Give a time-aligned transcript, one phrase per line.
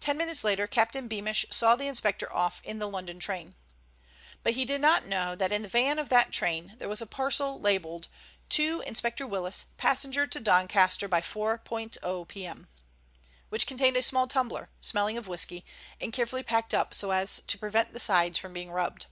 [0.00, 3.54] Ten minutes later Captain Beamish saw the inspector off in the London train.
[4.42, 7.06] But he did not know that in the van of that train there was a
[7.06, 8.08] parcel, labelled
[8.48, 12.66] to "Inspector Willis, passenger to Doncaster by 4.0 p.m.,"
[13.48, 15.64] which contained a small tumbler, smelling of whisky,
[16.00, 19.06] and carefully packed up so as to prevent the sides from being rubbed.